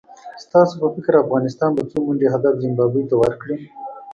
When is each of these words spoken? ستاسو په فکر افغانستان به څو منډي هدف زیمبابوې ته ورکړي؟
ستاسو 0.43 0.73
په 0.81 0.87
فکر 0.95 1.13
افغانستان 1.23 1.69
به 1.75 1.83
څو 1.91 1.97
منډي 2.05 2.27
هدف 2.33 2.53
زیمبابوې 2.63 3.03
ته 3.09 3.15
ورکړي؟ 3.23 3.57